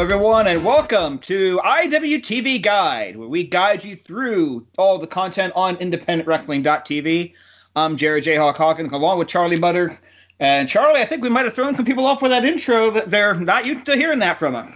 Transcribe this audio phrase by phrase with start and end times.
[0.00, 5.76] everyone, and welcome to IWTV Guide, where we guide you through all the content on
[5.76, 7.34] independentwrestling.tv.
[7.76, 8.36] I'm Jared J.
[8.36, 10.00] Hawk Hawkins, along with Charlie Butter.
[10.38, 13.10] And Charlie, I think we might have thrown some people off with that intro that
[13.10, 14.72] they're not used to hearing that from us.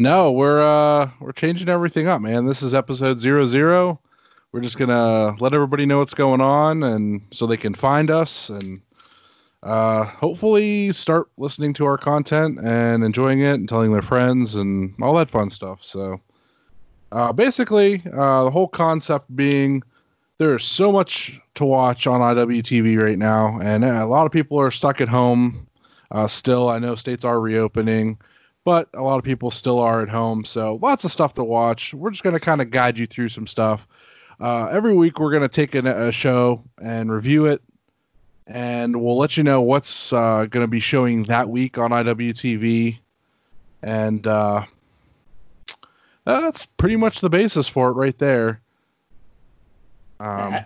[0.00, 2.44] No, we're uh we're changing everything up, man.
[2.44, 4.00] This is episode zero zero.
[4.50, 8.50] We're just gonna let everybody know what's going on, and so they can find us
[8.50, 8.82] and
[9.66, 14.94] uh, hopefully start listening to our content and enjoying it and telling their friends and
[15.02, 15.80] all that fun stuff.
[15.82, 16.20] So,
[17.10, 19.82] uh, basically, uh, the whole concept being
[20.38, 24.70] there's so much to watch on IWTV right now, and a lot of people are
[24.70, 25.66] stuck at home.
[26.12, 28.18] Uh, still, I know states are reopening,
[28.64, 30.44] but a lot of people still are at home.
[30.44, 31.92] So, lots of stuff to watch.
[31.92, 33.88] We're just going to kind of guide you through some stuff.
[34.38, 37.62] Uh, every week, we're going to take a, a show and review it
[38.46, 42.98] and we'll let you know what's uh, going to be showing that week on IWTV.
[43.82, 44.64] And uh,
[46.24, 48.60] that's pretty much the basis for it right there.
[50.20, 50.58] Um,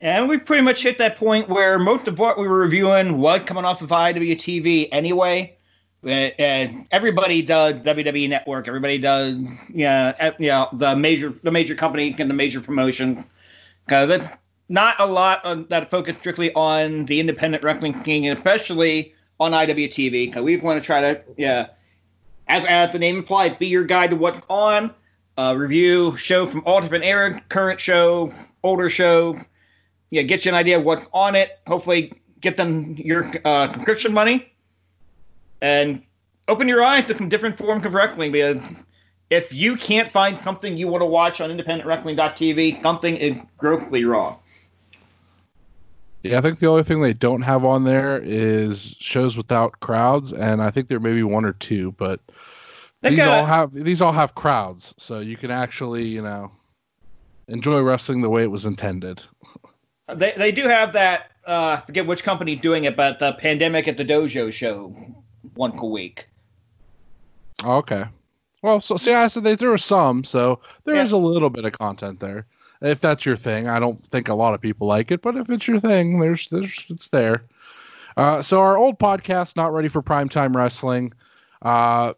[0.00, 3.42] and we pretty much hit that point where most of what we were reviewing was
[3.44, 5.56] coming off of IWTV anyway.
[6.04, 8.66] And everybody does WWE Network.
[8.66, 9.36] Everybody does,
[9.72, 13.24] yeah, you know, the major, the major company and the major promotion.
[13.86, 14.28] Because
[14.72, 20.10] not a lot on, that focus strictly on the independent wrestling scene, especially on IWTV,
[20.10, 21.66] because we want to try to, yeah,
[22.48, 24.94] as, as, the name implies, be your guide to what's on.
[25.36, 28.30] Uh, review show from all different era, current show,
[28.62, 29.38] older show.
[30.10, 31.58] Yeah, get you an idea of what's on it.
[31.66, 34.52] Hopefully, get them your uh, subscription money,
[35.60, 36.02] and
[36.48, 38.32] open your eyes to some different forms of wrestling.
[38.32, 38.84] Because
[39.30, 44.38] if you can't find something you want to watch on independentwrestling.tv, something is grossly wrong.
[46.22, 50.32] Yeah, I think the only thing they don't have on there is shows without crowds,
[50.32, 52.20] and I think there may be one or two, but
[53.02, 56.52] these all have these all have crowds, so you can actually, you know,
[57.48, 59.24] enjoy wrestling the way it was intended.
[60.12, 61.30] They they do have that.
[61.46, 64.94] Uh, I forget which company doing it, but the pandemic at the dojo show
[65.54, 66.28] one a week.
[67.64, 68.04] Okay.
[68.62, 71.02] Well, so see, I said they, there were some, so there yeah.
[71.02, 72.46] is a little bit of content there
[72.82, 73.68] if that's your thing.
[73.68, 76.48] I don't think a lot of people like it, but if it's your thing, there's
[76.48, 77.44] there's it's there.
[78.16, 81.12] Uh, so our old podcast, not ready for primetime wrestling.
[81.62, 82.12] Uh,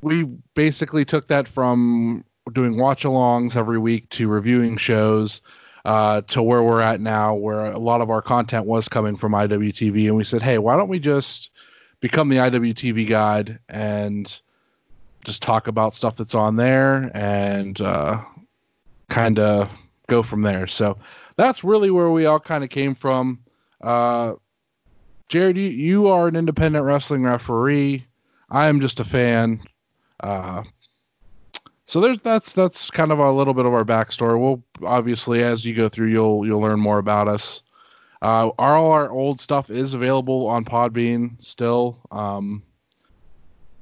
[0.00, 0.24] we
[0.54, 5.42] basically took that from doing watch-alongs every week to reviewing shows
[5.84, 9.32] uh, to where we're at now, where a lot of our content was coming from
[9.32, 11.50] IWTV, and we said, hey, why don't we just
[12.00, 14.40] become the IWTV guide and
[15.24, 18.22] just talk about stuff that's on there and uh,
[19.10, 19.70] kind of
[20.06, 20.66] go from there.
[20.66, 20.96] So
[21.36, 23.38] that's really where we all kind of came from.
[23.82, 24.34] Uh,
[25.28, 28.04] Jared, you, you are an independent wrestling referee.
[28.50, 29.62] I am just a fan.
[30.20, 30.64] Uh,
[31.84, 34.40] so there's that's that's kind of a little bit of our backstory.
[34.40, 37.62] We'll obviously as you go through, you'll you'll learn more about us.
[38.22, 41.98] Uh, all our old stuff is available on Podbean still.
[42.12, 42.62] Um,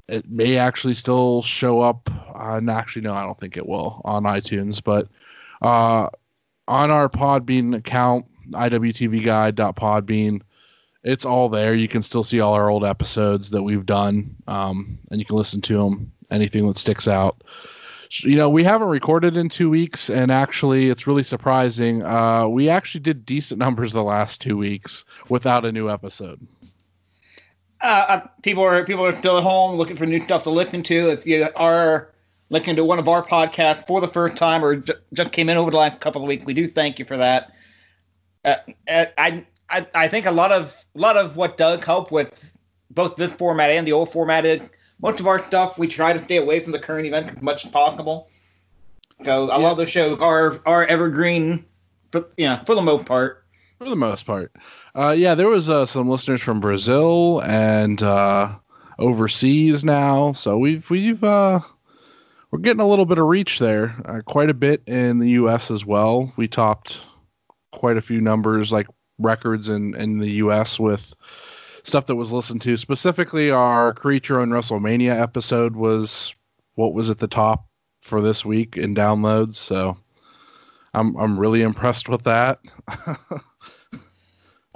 [0.09, 2.11] it may actually still show up.
[2.35, 4.83] Uh, actually, no, I don't think it will on iTunes.
[4.83, 5.09] But
[5.63, 6.09] uh,
[6.67, 10.41] on our Podbean account, iwtvguide.podbean,
[11.05, 11.75] it's all there.
[11.75, 15.37] You can still see all our old episodes that we've done, um, and you can
[15.37, 16.13] listen to them.
[16.31, 17.43] Anything that sticks out.
[18.21, 22.03] You know, we haven't recorded in two weeks, and actually, it's really surprising.
[22.03, 26.47] Uh, we actually did decent numbers the last two weeks without a new episode.
[27.81, 30.83] Uh, uh people are people are still at home looking for new stuff to listen
[30.85, 31.11] to.
[31.11, 32.11] If you are
[32.51, 35.57] looking to one of our podcasts for the first time or j- just came in
[35.57, 37.53] over the last couple of weeks, we do thank you for that.
[38.45, 38.57] Uh,
[38.89, 42.57] uh, I, I I think a lot of a lot of what does help with
[42.91, 44.61] both this format and the old format is
[45.01, 47.65] most of our stuff we try to stay away from the current event as much
[47.65, 48.29] as possible.
[49.25, 49.71] So a yeah.
[49.71, 51.65] of the shows are are evergreen,
[52.13, 53.45] for, you know, for the most part.
[53.79, 54.53] For the most part,
[54.97, 58.59] uh, yeah, there was uh, some listeners from Brazil and uh,
[58.99, 61.61] overseas now, so we've we've uh,
[62.51, 65.71] we're getting a little bit of reach there, uh, quite a bit in the U.S.
[65.71, 66.33] as well.
[66.37, 67.07] We topped
[67.71, 68.89] quite a few numbers, like
[69.19, 70.81] records in in the U.S.
[70.81, 71.15] with
[71.85, 72.77] stuff that was listened to.
[72.77, 76.35] Specifically, our Creature on WrestleMania episode was
[76.75, 77.67] what was at the top
[78.03, 79.55] for this week in downloads.
[79.55, 79.97] So
[80.95, 82.59] I'm I'm really impressed with that.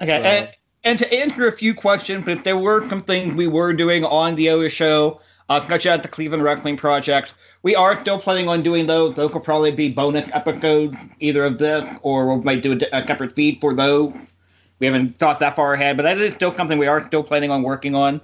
[0.02, 0.22] okay, so.
[0.22, 0.48] and,
[0.84, 4.34] and to answer a few questions, if there were some things we were doing on
[4.34, 8.62] the other show, uh, such as the Cleveland Wrestling Project, we are still planning on
[8.62, 9.14] doing those.
[9.14, 13.02] Those will probably be bonus episodes, either of this, or we might do a, a
[13.02, 14.14] separate feed for those.
[14.78, 17.50] We haven't thought that far ahead, but that is still something we are still planning
[17.50, 18.20] on working on.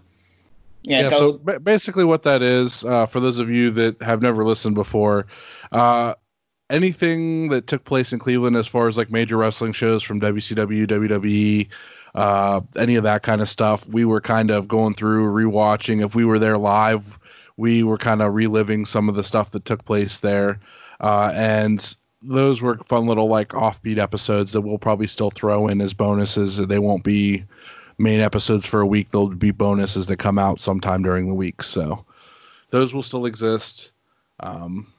[0.83, 4.23] Yeah, yeah so b- basically, what that is, uh, for those of you that have
[4.23, 5.27] never listened before,
[5.71, 6.15] uh,
[6.71, 10.87] anything that took place in Cleveland as far as like major wrestling shows from WCW,
[10.87, 11.69] WWE,
[12.15, 16.05] uh, any of that kind of stuff, we were kind of going through, rewatching.
[16.05, 17.19] If we were there live,
[17.57, 20.61] we were kind of reliving some of the stuff that took place there.
[21.01, 25.81] Uh, and those were fun little like offbeat episodes that we'll probably still throw in
[25.81, 26.57] as bonuses.
[26.57, 27.45] They won't be
[27.99, 29.11] main episodes for a week.
[29.11, 31.63] They'll be bonuses that come out sometime during the week.
[31.63, 32.05] So
[32.71, 33.93] those will still exist.
[34.41, 34.93] Um,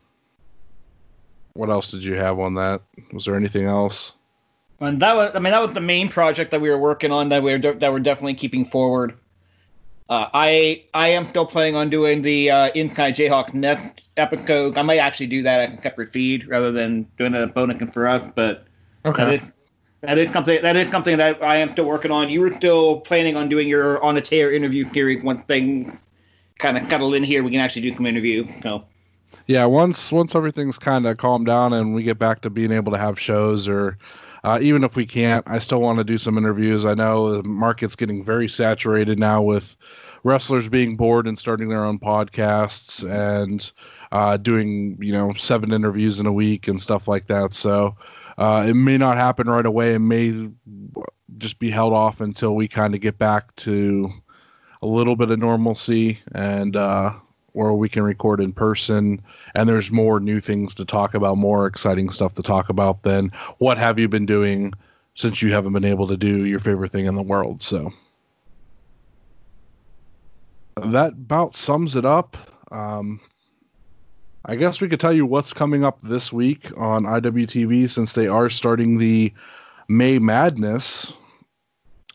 [1.59, 2.81] what else did you have on that?
[3.11, 4.13] Was there anything else?
[4.79, 7.27] And that was, I mean, that was the main project that we were working on
[7.29, 9.19] that we were de- that we're definitely keeping forward.
[10.09, 14.77] Uh, I I am still planning on doing the uh, Inside Jayhawk Net episode.
[14.77, 17.91] I might actually do that at a separate feed rather than doing it a bonus
[17.91, 18.31] for us.
[18.33, 18.65] But
[19.05, 19.25] okay.
[19.25, 19.51] that is
[19.99, 22.29] that is something that is something that I am still working on.
[22.29, 25.99] You were still planning on doing your on a tear interview series once thing
[26.57, 27.43] kind of settle in here.
[27.43, 28.47] We can actually do some interview.
[28.61, 28.85] So
[29.49, 32.91] yeah, once once everything's kind of calmed down and we get back to being able
[32.91, 33.97] to have shows or
[34.43, 36.85] uh, even if we can't, I still want to do some interviews.
[36.85, 39.75] I know the market's getting very saturated now with
[40.23, 43.71] wrestlers being bored and starting their own podcasts and
[44.11, 47.51] uh, doing you know seven interviews in a week and stuff like that.
[47.51, 47.97] So
[48.37, 49.95] uh, it may not happen right away.
[49.95, 50.47] It may
[51.39, 54.11] just be held off until we kind of get back to
[54.83, 57.13] a little bit of normalcy and uh,
[57.59, 59.21] where we can record in person
[59.53, 63.29] and there's more new things to talk about, more exciting stuff to talk about than
[63.57, 64.73] what have you been doing
[65.15, 67.61] since you haven't been able to do your favorite thing in the world.
[67.61, 67.91] So
[70.77, 72.37] that about sums it up.
[72.71, 73.19] Um,
[74.45, 78.29] I guess we could tell you what's coming up this week on IWTV since they
[78.29, 79.33] are starting the
[79.89, 81.11] May Madness.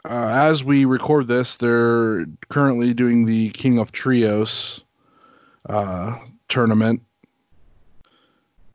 [0.06, 4.84] Uh, as we record this, they're currently doing the King of Trios
[5.68, 6.16] uh,
[6.48, 7.02] tournament.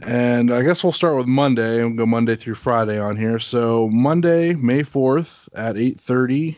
[0.06, 3.38] And I guess we'll start with Monday and go Monday through Friday on here.
[3.40, 6.58] So Monday, May 4th at 8:30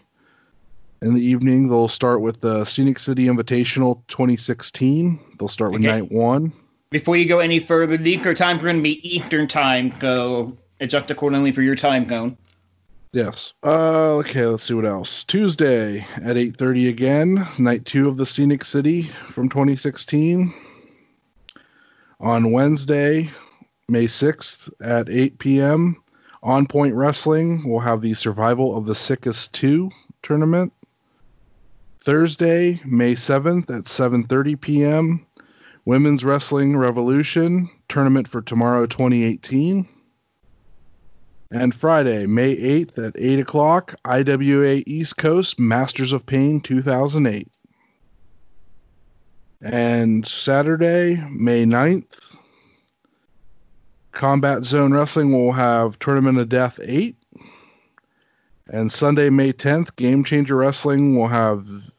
[1.01, 5.19] in the evening, they'll start with the Scenic City Invitational 2016.
[5.39, 6.01] They'll start with okay.
[6.01, 6.53] night 1.
[6.91, 10.55] Before you go any further, the Eastern time is going to be Eastern time, so
[10.79, 12.37] adjust accordingly for your time zone.
[13.13, 13.51] Yes.
[13.61, 15.25] Uh, okay, let's see what else.
[15.25, 20.53] Tuesday at 8:30 again, night 2 of the Scenic City from 2016.
[22.21, 23.29] On Wednesday,
[23.89, 26.01] May 6th at 8 p.m.,
[26.41, 29.91] On Point Wrestling will have the Survival of the Sickest 2
[30.23, 30.71] tournament.
[31.99, 35.25] Thursday, May 7th at 7:30 p.m.,
[35.83, 39.85] Women's Wrestling Revolution tournament for tomorrow 2018.
[41.51, 47.51] And Friday, May 8th at 8 o'clock, IWA East Coast Masters of Pain 2008.
[49.61, 52.35] And Saturday, May 9th,
[54.13, 57.17] Combat Zone Wrestling will have Tournament of Death 8.
[58.69, 61.91] And Sunday, May 10th, Game Changer Wrestling will have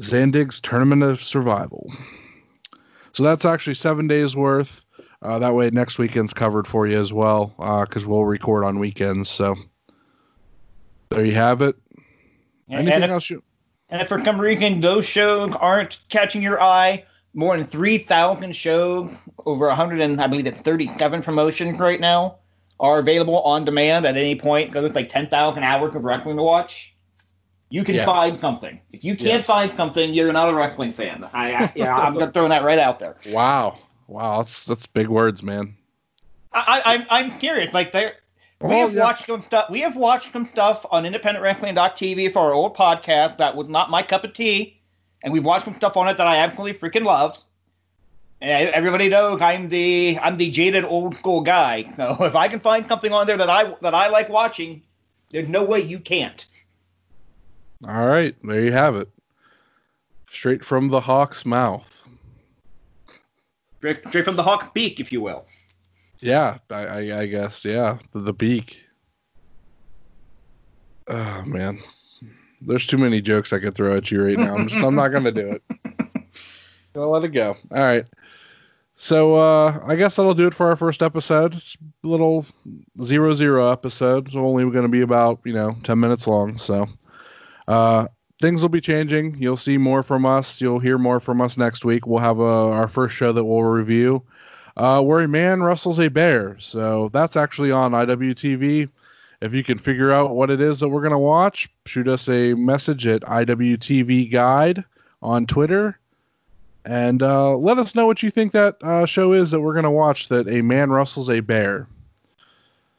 [0.00, 1.92] Zandig's Tournament of Survival.
[3.12, 4.85] So that's actually seven days worth.
[5.22, 7.54] Uh, that way, next weekend's covered for you as well,
[7.86, 9.28] because uh, we'll record on weekends.
[9.28, 9.56] So
[11.10, 11.76] there you have it.
[12.70, 13.30] Anything and if, else?
[13.30, 13.42] You...
[13.88, 17.04] And if for some reason those shows aren't catching your eye,
[17.34, 19.10] more than three thousand shows,
[19.44, 22.36] over hundred and I believe it's thirty-seven promotions right now
[22.78, 26.36] are available on demand at any point because it's like ten thousand hours of wrestling
[26.36, 26.94] to watch.
[27.68, 28.04] You can yeah.
[28.04, 28.80] find something.
[28.92, 29.46] If you can't yes.
[29.46, 31.28] find something, you're not a wrestling fan.
[31.32, 33.16] I, I yeah, I'm throwing that right out there.
[33.30, 33.78] Wow.
[34.08, 35.76] Wow, that's that's big words, man.
[36.52, 37.74] I, I I'm I'm curious.
[37.74, 38.14] Like there,
[38.60, 39.04] we have yeah.
[39.04, 39.68] watched some stuff.
[39.68, 44.02] We have watched some stuff on IndependentWrestling.tv for our old podcast that was not my
[44.02, 44.80] cup of tea,
[45.24, 47.42] and we've watched some stuff on it that I absolutely freaking loved.
[48.40, 51.84] And everybody knows I'm the I'm the jaded old school guy.
[51.96, 54.82] So if I can find something on there that I that I like watching,
[55.30, 56.46] there's no way you can't.
[57.86, 59.08] All right, there you have it.
[60.30, 61.95] Straight from the hawk's mouth
[63.78, 65.46] straight, straight from the hawk beak, if you will.
[66.20, 67.64] Yeah, I, I, I guess.
[67.64, 68.82] Yeah, the, the beak.
[71.08, 71.78] Oh man,
[72.60, 74.56] there's too many jokes I could throw at you right now.
[74.56, 75.62] I'm just, I'm not gonna do it.
[76.94, 77.54] Gonna let it go.
[77.72, 78.06] All right.
[78.94, 81.54] So uh, I guess that'll do it for our first episode.
[81.54, 82.46] It's a little
[83.02, 84.28] zero zero episode.
[84.28, 86.56] It's only going to be about you know ten minutes long.
[86.56, 86.86] So
[87.68, 88.06] uh,
[88.40, 89.36] things will be changing.
[89.38, 90.60] You'll see more from us.
[90.60, 92.06] You'll hear more from us next week.
[92.06, 94.22] We'll have a, uh, our first show that we'll review
[94.76, 96.58] uh, where a man wrestles a bear.
[96.58, 98.88] So that's actually on IWTV.
[99.40, 102.28] If you can figure out what it is that we're going to watch, shoot us
[102.28, 104.84] a message at IWTV Guide
[105.22, 105.98] on Twitter.
[106.84, 109.84] And uh, let us know what you think that uh, show is that we're going
[109.84, 110.28] to watch.
[110.28, 111.88] That a man rustles a bear.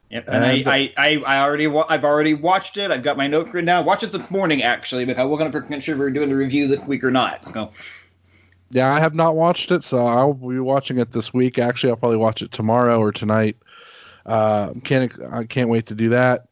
[0.09, 2.91] Yep, and, and I, I, I, already, wa- I've already watched it.
[2.91, 3.83] I've got my note written down.
[3.83, 6.35] Watch it this morning, actually, but I wasn't pretty sure if we are doing the
[6.35, 7.43] review this week or not.
[7.53, 7.71] So.
[8.69, 11.59] Yeah, I have not watched it, so I'll be watching it this week.
[11.59, 13.57] Actually, I'll probably watch it tomorrow or tonight.
[14.25, 16.47] Uh, can't I can't wait to do that.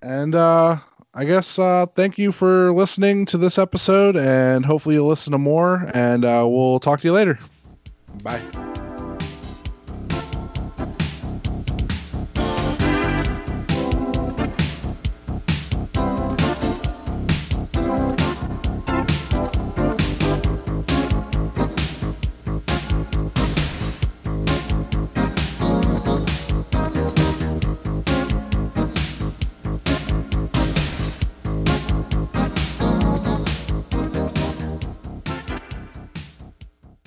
[0.00, 0.78] And uh,
[1.14, 5.38] I guess uh, thank you for listening to this episode, and hopefully you'll listen to
[5.38, 5.88] more.
[5.92, 7.38] And uh, we'll talk to you later.
[8.22, 8.67] Bye.